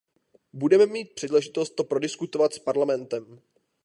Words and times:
Budeme 0.53 0.85
mít 0.85 1.13
příležitost 1.15 1.69
to 1.75 1.83
prodiskutovat 1.83 2.53
s 2.53 2.59
Parlamentem. 2.59 3.41